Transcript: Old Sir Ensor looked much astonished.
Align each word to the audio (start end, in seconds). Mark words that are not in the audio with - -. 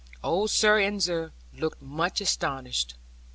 Old 0.23 0.49
Sir 0.49 0.79
Ensor 0.79 1.31
looked 1.53 1.79
much 1.79 2.21
astonished. 2.21 2.95